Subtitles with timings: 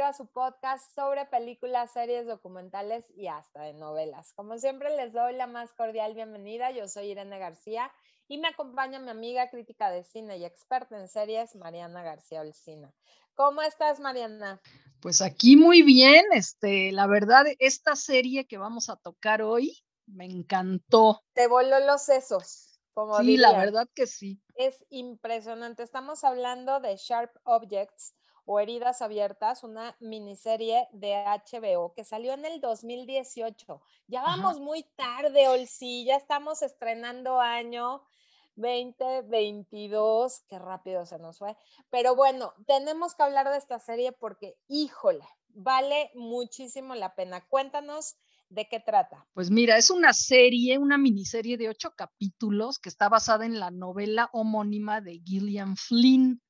[0.00, 4.32] bienvenido a su podcast sobre películas, series, documentales y hasta de novelas.
[4.32, 6.70] Como siempre les doy la más cordial bienvenida.
[6.70, 7.92] Yo soy Irene García
[8.26, 12.90] y me acompaña mi amiga crítica de cine y experta en series, Mariana García Olcina.
[13.34, 14.62] ¿Cómo estás, Mariana?
[15.02, 20.24] Pues aquí muy bien, este, la verdad, esta serie que vamos a tocar hoy me
[20.24, 21.22] encantó.
[21.34, 22.80] Te voló los sesos.
[22.94, 24.40] Como sí, la verdad que sí.
[24.54, 25.82] Es impresionante.
[25.82, 28.14] Estamos hablando de Sharp Objects
[28.52, 33.80] o Heridas Abiertas, una miniserie de HBO que salió en el 2018.
[34.08, 38.02] Ya vamos muy tarde, Olsi, ya estamos estrenando año
[38.56, 41.56] 2022, qué rápido se nos fue.
[41.90, 47.46] Pero bueno, tenemos que hablar de esta serie porque, híjole, vale muchísimo la pena.
[47.46, 48.16] Cuéntanos
[48.48, 49.24] ¿De qué trata?
[49.32, 53.70] Pues mira, es una serie, una miniserie de ocho capítulos que está basada en la
[53.70, 56.42] novela homónima de Gillian Flynn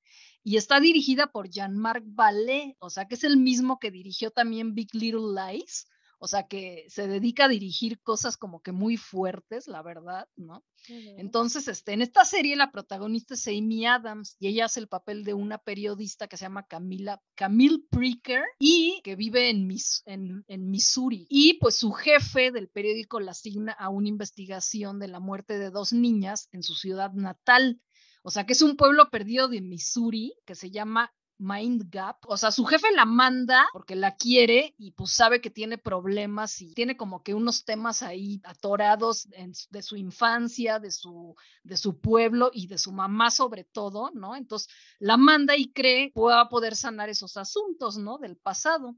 [0.42, 4.74] y está dirigida por Jean-Marc Vallée, o sea que es el mismo que dirigió también
[4.74, 5.86] Big Little Lies,
[6.22, 10.62] o sea que se dedica a dirigir cosas como que muy fuertes, la verdad, ¿no?
[10.86, 15.24] Entonces, este, en esta serie la protagonista es Amy Adams y ella hace el papel
[15.24, 19.66] de una periodista que se llama Camila, Camille Preaker y que vive en,
[20.04, 21.26] en, en Missouri.
[21.30, 25.70] Y pues su jefe del periódico la asigna a una investigación de la muerte de
[25.70, 27.80] dos niñas en su ciudad natal.
[28.22, 32.18] O sea, que es un pueblo perdido de Missouri que se llama mind gap.
[32.26, 36.60] O sea, su jefe la manda porque la quiere y pues sabe que tiene problemas
[36.60, 39.26] y tiene como que unos temas ahí atorados
[39.70, 44.36] de su infancia, de su, de su pueblo y de su mamá sobre todo, ¿no?
[44.36, 48.18] Entonces la manda y cree pueda poder sanar esos asuntos, ¿no?
[48.18, 48.96] Del pasado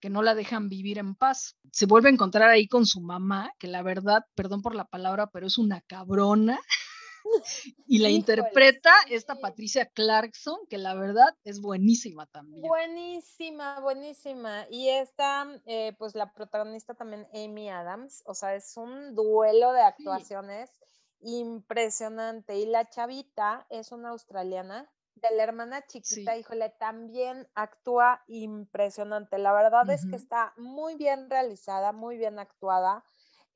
[0.00, 1.56] que no la dejan vivir en paz.
[1.72, 5.28] Se vuelve a encontrar ahí con su mamá, que la verdad, perdón por la palabra,
[5.28, 6.60] pero es una cabrona.
[7.86, 12.62] Y la interpreta esta Patricia Clarkson, que la verdad es buenísima también.
[12.62, 14.66] Buenísima, buenísima.
[14.70, 19.82] Y esta, eh, pues la protagonista también, Amy Adams, o sea, es un duelo de
[19.82, 20.70] actuaciones
[21.20, 22.58] impresionante.
[22.58, 29.38] Y la chavita es una australiana de la hermana chiquita, híjole, también actúa impresionante.
[29.38, 33.04] La verdad es que está muy bien realizada, muy bien actuada.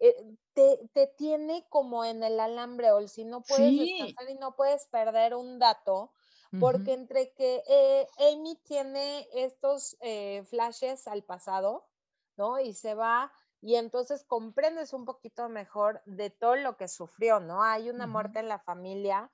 [0.01, 4.87] Eh, te, tiene como en el alambre, o si no puedes descansar y no puedes
[4.87, 6.13] perder un dato,
[6.61, 11.87] porque entre que eh, Amy tiene estos eh, flashes al pasado,
[12.37, 12.59] ¿no?
[12.59, 17.63] Y se va y entonces comprendes un poquito mejor de todo lo que sufrió, ¿no?
[17.63, 19.31] Hay una muerte en la familia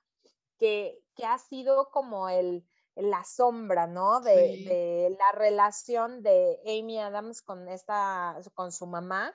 [0.57, 4.19] que, que ha sido como el, la sombra, ¿no?
[4.21, 4.33] De,
[4.65, 9.33] de, la relación de Amy Adams con esta, con su mamá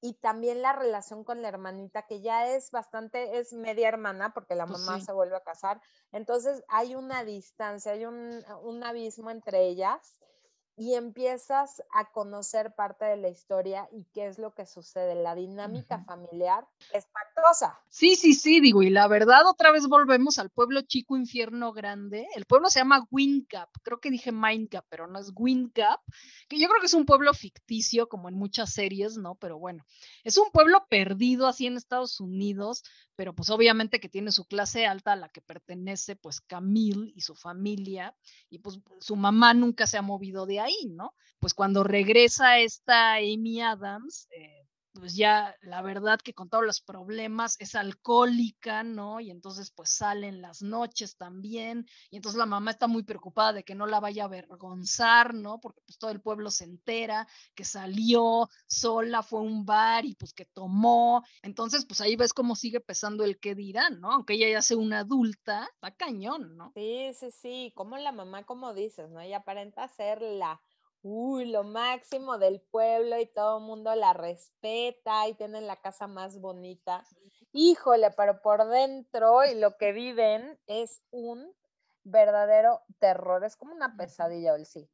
[0.00, 4.54] y también la relación con la hermanita, que ya es bastante, es media hermana, porque
[4.54, 5.80] la pues mamá se vuelve a casar.
[6.12, 10.20] Entonces hay una distancia, hay un, un abismo entre ellas
[10.80, 15.14] y empiezas a conocer parte de la historia y qué es lo que sucede.
[15.14, 17.78] La dinámica familiar es pactosa.
[17.90, 22.26] Sí, sí, sí, digo, y la verdad otra vez volvemos al pueblo chico, infierno grande.
[22.34, 26.00] El pueblo se llama Windgap, creo que dije Mindgap, pero no es Windgap,
[26.48, 29.34] que yo creo que es un pueblo ficticio, como en muchas series, ¿no?
[29.34, 29.84] Pero bueno,
[30.24, 32.84] es un pueblo perdido así en Estados Unidos,
[33.16, 37.20] pero pues obviamente que tiene su clase alta a la que pertenece pues Camille y
[37.20, 38.16] su familia,
[38.48, 41.14] y pues su mamá nunca se ha movido de ahí, ¿no?
[41.38, 44.59] Pues cuando regresa esta Amy Adams, eh,
[44.92, 49.20] pues ya la verdad que con todos los problemas es alcohólica, ¿no?
[49.20, 53.64] Y entonces pues salen las noches también, y entonces la mamá está muy preocupada de
[53.64, 55.60] que no la vaya a avergonzar, ¿no?
[55.60, 60.14] Porque pues todo el pueblo se entera que salió sola, fue a un bar y
[60.14, 64.12] pues que tomó, entonces pues ahí ves cómo sigue pesando el que dirán, ¿no?
[64.12, 66.72] Aunque ella ya sea una adulta, está cañón, ¿no?
[66.74, 69.20] Sí, sí, sí, como la mamá, como dices, ¿no?
[69.20, 70.60] Ella aparenta ser la
[71.02, 76.06] uy, lo máximo del pueblo y todo el mundo la respeta y tienen la casa
[76.06, 77.04] más bonita.
[77.52, 81.52] Híjole, pero por dentro y lo que viven es un
[82.04, 84.88] verdadero terror, es como una pesadilla, el sí.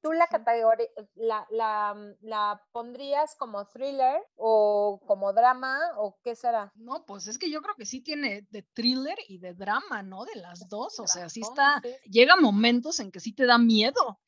[0.00, 0.86] ¿Tú la categoría,
[1.16, 6.70] la, la, la, pondrías como thriller o como drama o qué será?
[6.76, 10.24] No, pues es que yo creo que sí tiene de thriller y de drama, ¿no?
[10.24, 14.20] De las dos, o sea, sí está, llega momentos en que sí te da miedo.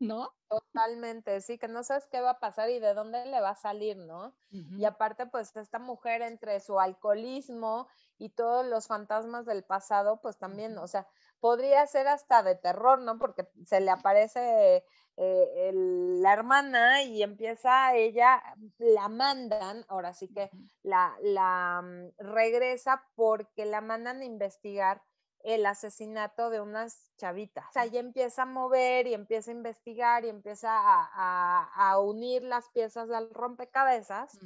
[0.00, 0.30] ¿No?
[0.48, 3.54] Totalmente, sí, que no sabes qué va a pasar y de dónde le va a
[3.54, 4.34] salir, ¿no?
[4.74, 7.86] Y aparte, pues esta mujer entre su alcoholismo
[8.18, 11.06] y todos los fantasmas del pasado, pues también, o sea,
[11.38, 13.16] podría ser hasta de terror, ¿no?
[13.16, 14.84] Porque se le aparece
[15.16, 18.42] eh, la hermana y empieza ella,
[18.78, 20.50] la mandan, ahora sí que
[20.82, 25.02] la, la mm, regresa porque la mandan a investigar
[25.42, 27.64] el asesinato de unas chavitas.
[27.70, 32.68] O sea, ella empieza a mover y empieza a investigar y empieza a, unir las
[32.70, 34.38] piezas del rompecabezas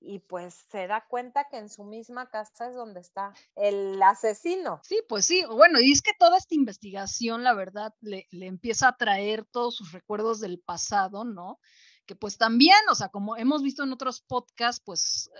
[0.00, 4.80] y pues se da cuenta que en su misma casa es donde está el asesino.
[4.82, 8.88] Sí, pues sí, bueno, y es que toda esta investigación, la verdad, le, le empieza
[8.88, 11.60] a traer todos sus recuerdos del pasado, ¿no?
[12.06, 15.30] Que pues también, o sea, como hemos visto en otros podcasts, pues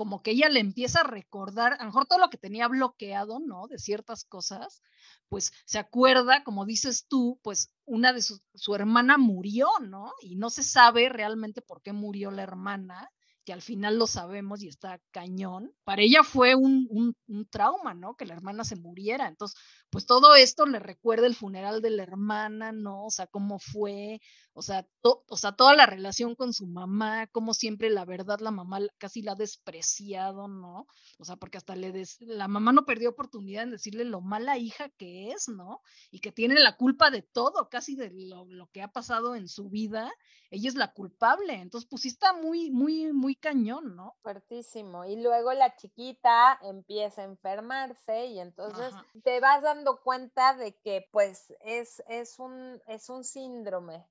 [0.00, 3.38] como que ella le empieza a recordar, a lo mejor todo lo que tenía bloqueado,
[3.38, 3.66] ¿no?
[3.66, 4.80] De ciertas cosas,
[5.28, 10.14] pues se acuerda, como dices tú, pues una de su, su hermana murió, ¿no?
[10.22, 13.10] Y no se sabe realmente por qué murió la hermana,
[13.44, 18.14] que al final lo sabemos y está cañón, para ella fue un, un, trauma, ¿no?
[18.14, 19.28] Que la hermana se muriera.
[19.28, 19.60] Entonces,
[19.90, 23.04] pues todo esto le recuerda el funeral de la hermana, ¿no?
[23.04, 27.54] O sea, cómo fue, o sea, o sea, toda la relación con su mamá, como
[27.54, 30.86] siempre la verdad la mamá casi la ha despreciado, ¿no?
[31.18, 34.58] O sea, porque hasta le des la mamá no perdió oportunidad en decirle lo mala
[34.58, 35.82] hija que es, ¿no?
[36.10, 39.48] Y que tiene la culpa de todo, casi de lo, lo que ha pasado en
[39.48, 40.10] su vida,
[40.50, 41.54] ella es la culpable.
[41.54, 44.14] Entonces, pues sí está muy, muy, muy cañón, ¿no?
[44.22, 45.04] Fuertísimo.
[45.04, 48.92] Y luego la chiquita empieza a enfermarse y entonces
[49.22, 54.04] te vas dando cuenta de que pues es, es, un, es un síndrome.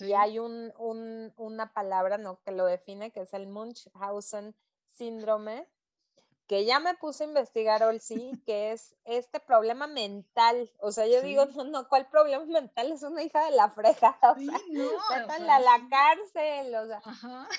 [0.00, 2.40] Y hay un, un, una palabra ¿no?
[2.42, 4.54] que lo define, que es el Munchausen
[4.90, 5.66] síndrome,
[6.46, 10.70] que ya me puse a investigar sí, que es este problema mental.
[10.80, 12.92] O sea, yo digo, no, no, ¿cuál problema mental?
[12.92, 14.18] Es una hija de la freja.
[14.22, 14.88] O sea, no,
[15.50, 16.74] a la cárcel.
[16.74, 17.02] O sea,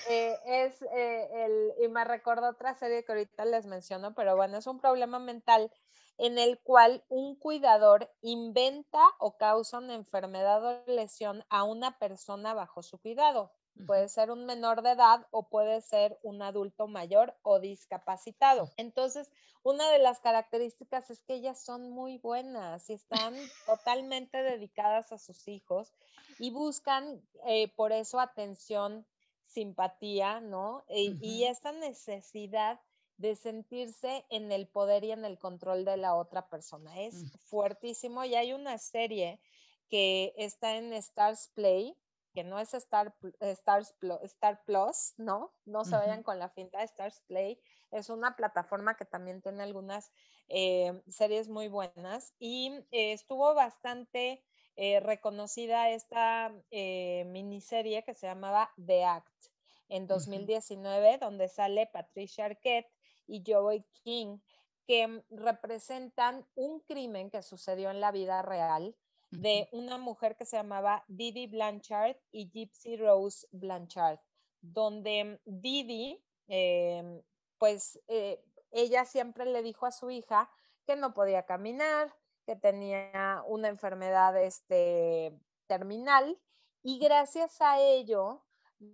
[0.08, 4.58] eh, es eh, el, y me recuerdo otra serie que ahorita les menciono, pero bueno,
[4.58, 5.70] es un problema mental
[6.18, 12.54] en el cual un cuidador inventa o causa una enfermedad o lesión a una persona
[12.54, 13.52] bajo su cuidado.
[13.86, 18.72] Puede ser un menor de edad o puede ser un adulto mayor o discapacitado.
[18.76, 19.30] Entonces,
[19.62, 23.34] una de las características es que ellas son muy buenas y están
[23.66, 25.92] totalmente dedicadas a sus hijos
[26.40, 29.06] y buscan eh, por eso atención,
[29.46, 30.84] simpatía, ¿no?
[30.88, 32.80] E, y esta necesidad
[33.18, 37.00] de sentirse en el poder y en el control de la otra persona.
[37.02, 39.40] Es fuertísimo y hay una serie
[39.88, 41.96] que está en Stars Play,
[42.32, 45.52] que no es Star, Stars, Star Plus, ¿no?
[45.64, 47.60] No se vayan con la finta de Stars Play.
[47.90, 50.12] Es una plataforma que también tiene algunas
[50.48, 54.44] eh, series muy buenas y eh, estuvo bastante
[54.76, 59.46] eh, reconocida esta miniserie que se llamaba The Act
[59.88, 62.92] en 2019, donde sale Patricia Arquette
[63.28, 64.38] y Joey King,
[64.86, 68.96] que representan un crimen que sucedió en la vida real
[69.30, 74.18] de una mujer que se llamaba Didi Blanchard y Gypsy Rose Blanchard,
[74.62, 77.22] donde Didi, em,
[77.58, 80.50] pues eh, ella siempre le dijo a su hija
[80.86, 82.14] que no podía caminar,
[82.46, 86.40] que tenía una enfermedad este, terminal
[86.82, 88.42] y gracias a ello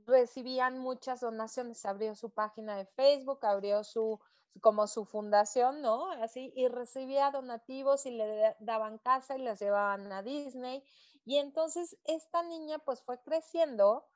[0.07, 1.85] recibían muchas donaciones.
[1.85, 4.21] Abrió su página de Facebook, abrió su
[4.61, 6.11] como su fundación, ¿no?
[6.13, 10.85] Así, y recibía donativos y le daban casa y las llevaban a Disney.
[11.25, 14.07] Y entonces esta niña pues fue creciendo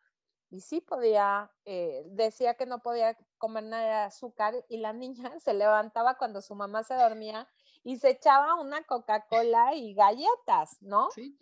[0.51, 4.93] y sí podía, eh, decía que no podía comer nada de azúcar y la
[5.33, 7.49] niña se levantaba cuando su mamá se dormía
[7.85, 11.11] y se echaba una Coca-Cola y galletas, ¿no?
[11.11, 11.37] Sí.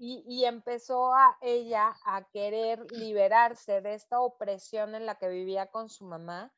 [0.00, 5.72] Y, y, empezó a ella a querer liberarse de esta opresión en la que vivía
[5.72, 6.52] con su mamá.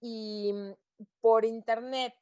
[0.00, 0.54] Y,
[1.20, 2.14] por internet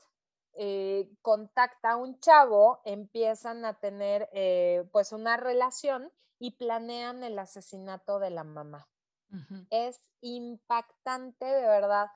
[0.55, 7.38] eh, contacta a un chavo, empiezan a tener eh, pues una relación y planean el
[7.38, 8.88] asesinato de la mamá.
[9.71, 12.07] Es impactante de verdad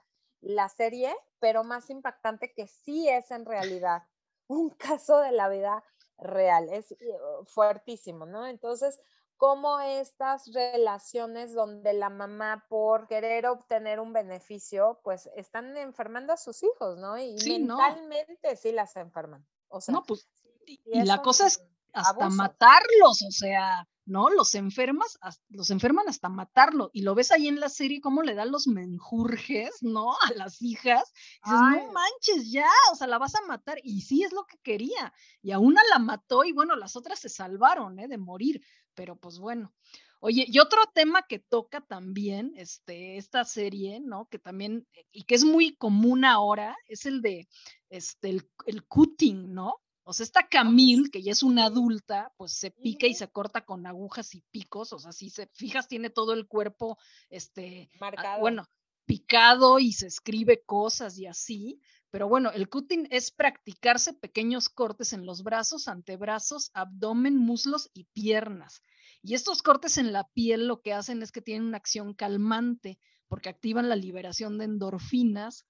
[0.40, 4.04] la serie, pero más impactante que sí es en realidad
[4.46, 5.84] un caso de la vida
[6.18, 6.96] real, es eh,
[7.44, 8.46] fuertísimo, ¿no?
[8.46, 9.00] Entonces,
[9.36, 16.36] cómo estas relaciones donde la mamá por querer obtener un beneficio, pues están enfermando a
[16.36, 17.18] sus hijos, ¿no?
[17.18, 19.44] Y mentalmente sí las enferman.
[19.68, 20.28] O sea, no, pues,
[20.66, 21.60] y, la cosa es
[21.92, 24.30] hasta matarlos, o sea, ¿no?
[24.30, 25.18] Los enfermas,
[25.48, 26.90] los enferman hasta matarlo.
[26.92, 30.12] Y lo ves ahí en la serie cómo le dan los menjurjes, ¿no?
[30.30, 31.12] A las hijas.
[31.44, 33.78] dices, no manches, ya, o sea, la vas a matar.
[33.82, 35.12] Y sí es lo que quería.
[35.42, 38.08] Y a una la mató y bueno, las otras se salvaron, ¿eh?
[38.08, 38.62] De morir
[38.94, 39.72] pero pues bueno.
[40.20, 44.26] Oye, y otro tema que toca también este, esta serie, ¿no?
[44.26, 47.48] Que también, eh, y que es muy común ahora, es el de
[47.90, 49.74] este, el, el cutting, ¿no?
[50.12, 53.64] O sea, esta Camille, que ya es una adulta, pues se pica y se corta
[53.64, 56.98] con agujas y picos, o sea, si se fijas, tiene todo el cuerpo,
[57.30, 58.40] este, marcado.
[58.40, 58.68] bueno,
[59.06, 65.14] picado y se escribe cosas y así, Pero bueno, el cutting es practicarse pequeños cortes
[65.14, 68.82] en los brazos, antebrazos, abdomen, muslos y piernas.
[69.22, 72.98] Y estos cortes en la piel lo que hacen es que tienen una acción calmante
[73.28, 75.64] porque activan la liberación de endorfinas,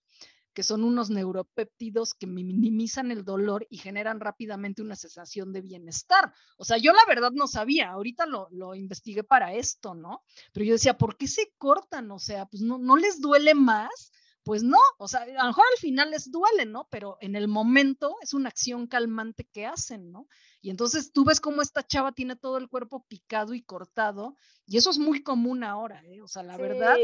[0.52, 6.32] que son unos neuropéptidos que minimizan el dolor y generan rápidamente una sensación de bienestar.
[6.56, 10.22] O sea, yo la verdad no sabía, ahorita lo, lo investigué para esto, ¿no?
[10.52, 12.10] Pero yo decía, ¿por qué se cortan?
[12.10, 14.12] O sea, pues no, no les duele más.
[14.44, 16.88] Pues no, o sea, a lo mejor al final les duele, ¿no?
[16.90, 20.26] Pero en el momento es una acción calmante que hacen, ¿no?
[20.60, 24.34] Y entonces tú ves cómo esta chava tiene todo el cuerpo picado y cortado,
[24.66, 26.22] y eso es muy común ahora, ¿eh?
[26.22, 26.96] O sea, la verdad.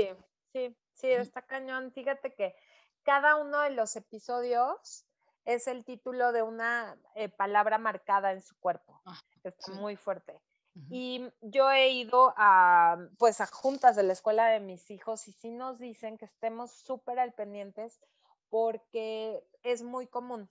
[0.53, 1.93] Sí, sí, está cañón.
[1.93, 2.55] Fíjate que
[3.09, 5.07] cada uno de los episodios
[5.47, 9.01] es el título de una eh, palabra marcada en su cuerpo.
[9.07, 10.39] Ah, Está muy fuerte.
[10.91, 15.33] Y yo he ido a, pues, a juntas de la escuela de mis hijos y
[15.33, 17.99] sí nos dicen que estemos súper al pendientes
[18.51, 20.51] porque es muy común.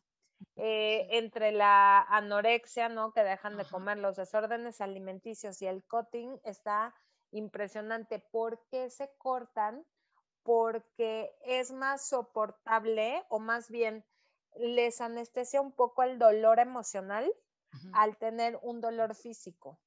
[0.55, 3.13] Eh, entre la anorexia, ¿no?
[3.13, 6.95] Que dejan de comer, los desórdenes alimenticios y el cutting está
[7.29, 8.17] impresionante.
[8.17, 9.85] ¿Por qué se cortan?
[10.47, 14.05] Porque es más soportable o más bien
[14.55, 17.29] les anestesia un poco el dolor emocional
[17.91, 19.77] al tener un dolor físico.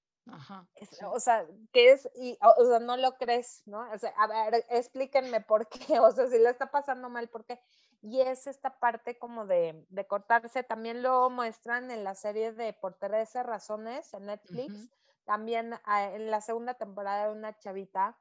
[1.07, 3.90] O sea, que es, y, o sea, no lo crees, ¿no?
[3.90, 7.47] O sea, a ver, explíquenme por qué, o sea, si le está pasando mal, ¿por
[7.47, 7.59] qué?
[8.02, 12.75] Y es esta parte como de, de cortarse, también lo muestran en la serie de
[12.75, 14.90] Por 13 Razones en Netflix,
[15.25, 18.19] también ah, en la segunda temporada de una chavita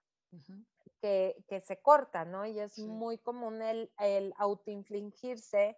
[0.99, 2.45] que, se corta, ¿no?
[2.45, 5.77] Y es muy común el, el autoinfligirse,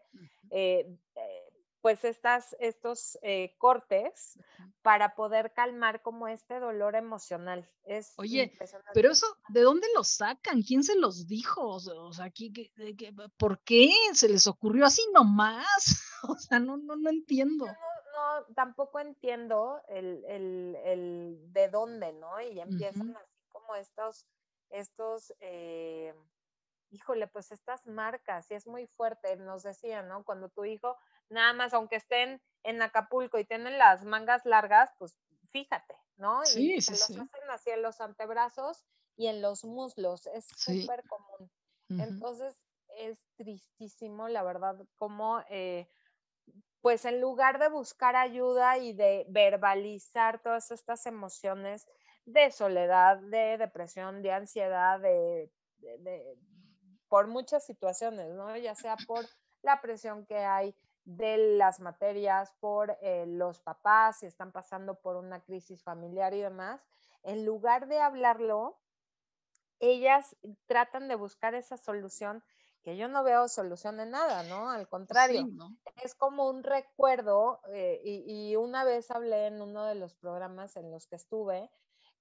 [0.49, 1.51] eh, eh,
[1.81, 4.37] pues estas, estos eh, cortes
[4.81, 7.67] para poder calmar como este dolor emocional.
[7.83, 8.53] Es Oye,
[8.93, 10.61] pero eso, ¿de dónde lo sacan?
[10.61, 11.67] ¿Quién se los dijo?
[11.67, 12.31] O sea,
[13.37, 16.07] ¿por qué se les ocurrió así nomás?
[16.23, 17.65] O sea, no, no, no entiendo.
[17.65, 22.39] no, tampoco entiendo el, el, el, de dónde, ¿no?
[22.39, 24.27] Y empiezan así como estos
[24.71, 26.13] estos, eh,
[26.89, 30.23] híjole, pues estas marcas, y es muy fuerte, nos decían, ¿no?
[30.23, 30.97] Cuando tu hijo,
[31.29, 35.17] nada más, aunque estén en Acapulco y tienen las mangas largas, pues
[35.51, 36.45] fíjate, ¿no?
[36.45, 38.85] Sí, y sí, se los hacen así en los antebrazos
[39.15, 41.51] y en los muslos, es súper común.
[41.89, 42.57] Entonces,
[42.97, 45.89] es tristísimo, la verdad, como, eh,
[46.81, 51.87] pues en lugar de buscar ayuda y de verbalizar todas estas emociones,
[52.25, 55.51] de soledad, de depresión, de ansiedad, de,
[57.07, 58.55] por muchas situaciones, ¿no?
[58.57, 59.25] Ya sea por
[59.61, 65.15] la presión que hay de las materias, por eh, los papás, si están pasando por
[65.15, 66.81] una crisis familiar y demás,
[67.23, 68.79] en lugar de hablarlo,
[69.79, 70.35] ellas
[70.67, 72.43] tratan de buscar esa solución
[72.83, 74.69] que yo no veo solución en nada, ¿no?
[74.69, 75.47] Al contrario,
[76.03, 80.75] es como un recuerdo, eh, y, y, una vez hablé en uno de los programas
[80.77, 81.69] en los que estuve,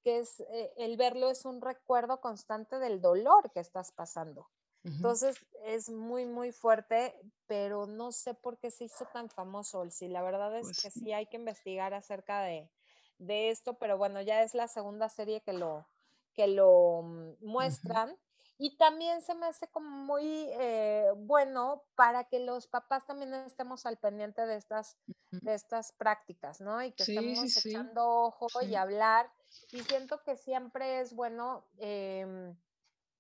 [0.03, 4.49] que es eh, el verlo es un recuerdo constante del dolor que estás pasando.
[4.83, 7.15] Entonces es muy, muy fuerte,
[7.47, 9.89] pero no sé por qué se hizo tan famoso.
[9.91, 12.71] Si la verdad es pues que sí hay que investigar acerca de,
[13.19, 15.87] esto, pero bueno, ya es la segunda serie que lo,
[16.33, 18.17] que lo mm, muestran.
[18.63, 23.87] Y también se me hace como muy eh, bueno para que los papás también estemos
[23.87, 24.99] al pendiente de estas,
[25.31, 26.83] de estas prácticas, ¿no?
[26.83, 29.33] Y que estemos echando ojo y hablar.
[29.73, 32.55] Y siento que siempre es bueno, em,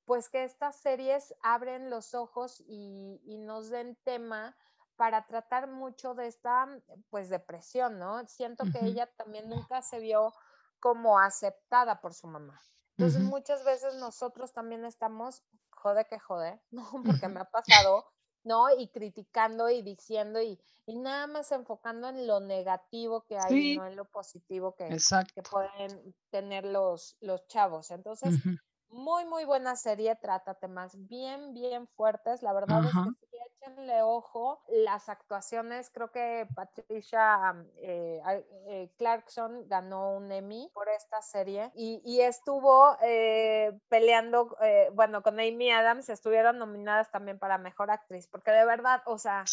[0.05, 4.55] pues que estas series abren los ojos y, y, nos den tema
[4.97, 6.69] para tratar mucho de esta,
[7.09, 8.27] pues, depresión, ¿no?
[8.27, 10.35] Siento que ella también nunca se vio
[10.81, 12.61] como aceptada por su mamá.
[13.00, 16.87] Entonces muchas veces nosotros también estamos, jode que jode, ¿no?
[17.04, 18.04] Porque me ha pasado,
[18.45, 18.71] ¿no?
[18.76, 23.87] Y criticando y diciendo y, y nada más enfocando en lo negativo que hay, no
[23.87, 25.02] en lo positivo que,
[25.35, 27.90] que pueden tener los, los chavos.
[27.90, 28.40] Entonces,
[28.88, 32.42] muy, muy buena serie, trata temas bien, bien fuertes.
[32.42, 33.30] La verdad es que
[33.71, 34.62] échenle ojo.
[34.69, 38.21] Las actuaciones, creo que Patricia eh,
[38.69, 44.57] eh, Clarkson ganó un Emmy por esta serie y, y estuvo eh, peleando,
[44.95, 49.45] bueno, con Amy Adams, estuvieron nominadas también para Mejor Actriz, porque de verdad, o sea,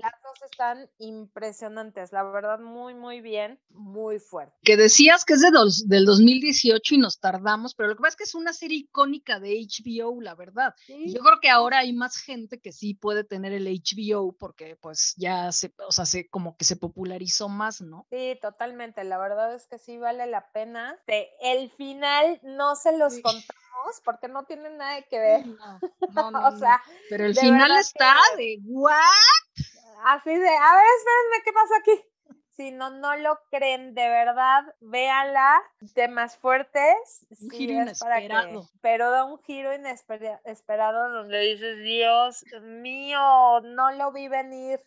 [0.00, 4.54] Las dos están impresionantes, la verdad, muy, muy bien, muy fuerte.
[4.62, 5.50] Que decías que es de
[5.86, 9.40] del 2018 y nos tardamos, pero lo que pasa es que es una serie icónica
[9.40, 10.74] de HBO, la verdad.
[10.88, 15.14] yo creo que ahora hay más gente que sí puede tener el HBO porque pues
[15.16, 18.06] ya se, o sea, se, como que se popularizó más, ¿no?
[18.10, 20.98] Sí, totalmente, la verdad es que sí vale la pena.
[21.40, 25.44] el final no se los contamos porque no tiene nada que ver.
[26.10, 28.92] No, no, o sea, pero el final está de what?
[30.04, 32.04] Así de, a ver, espérenme, ¿qué pasa aquí?
[32.50, 35.62] Si no, no lo creen, de verdad, véanla,
[35.94, 37.26] temas fuertes.
[37.40, 38.68] Un giro inesperado.
[38.82, 44.82] pero da un giro inesperado donde dices, Dios mío, no lo vi venir,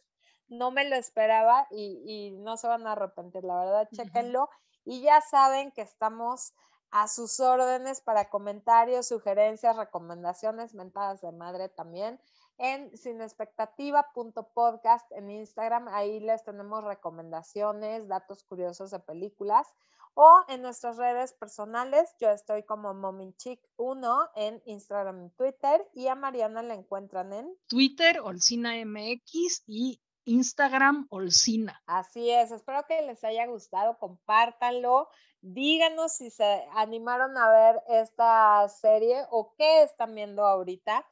[0.49, 4.49] no me lo esperaba y, no se van a arrepentir, la verdad, chéquenlo.
[4.85, 6.53] Y ya saben que estamos
[6.91, 12.19] a sus órdenes para comentarios, sugerencias, recomendaciones, mentadas de madre también
[12.63, 15.87] en sinexpectativa.podcast en Instagram.
[15.89, 19.67] Ahí les tenemos recomendaciones, datos curiosos de películas.
[20.13, 25.85] O en nuestras redes personales, yo estoy como Mominchic1 en Instagram y Twitter.
[25.93, 31.83] Y a Mariana la encuentran en Twitter, OlcinaMX y Instagram, Olcina.
[31.85, 35.09] Así es, espero que les haya gustado, compártanlo.
[35.41, 41.05] Díganos si se animaron a ver esta serie o qué están viendo ahorita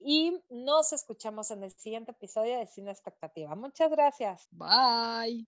[0.00, 3.54] y nos escuchamos en el siguiente episodio de Cine Expectativa.
[3.54, 4.48] Muchas gracias.
[4.50, 5.36] Bye.